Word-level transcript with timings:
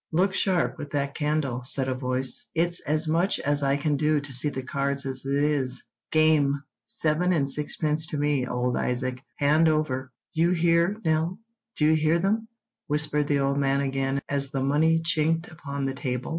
"Look 0.11 0.33
sharp 0.33 0.79
with 0.79 0.89
that 0.93 1.13
candle," 1.13 1.63
said 1.63 1.87
a 1.87 1.93
voice; 1.93 2.47
"it's 2.55 2.79
as 2.87 3.07
much 3.07 3.39
as 3.39 3.61
I 3.61 3.77
can 3.77 3.97
do 3.97 4.19
to 4.19 4.33
see 4.33 4.49
the 4.49 4.63
cards 4.63 5.05
as 5.05 5.23
it 5.23 5.35
is. 5.43 5.83
Game! 6.11 6.63
Seven 6.85 7.31
and 7.33 7.47
sixpence 7.47 8.07
to 8.07 8.17
me, 8.17 8.47
old 8.47 8.75
Isaac. 8.77 9.21
Hand 9.35 9.69
over." 9.69 10.11
"Do 10.33 10.41
you 10.41 10.51
hear, 10.53 10.97
Nell—do 11.05 11.85
you 11.87 11.93
hear 11.93 12.17
them?" 12.17 12.47
whispered 12.87 13.27
the 13.27 13.41
old 13.41 13.59
man 13.59 13.81
again, 13.81 14.23
as 14.27 14.49
the 14.49 14.63
money 14.63 14.99
chinked 15.05 15.51
upon 15.51 15.85
the 15.85 15.93
table. 15.93 16.29